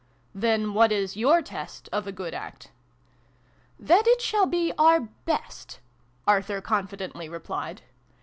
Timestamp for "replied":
7.29-7.83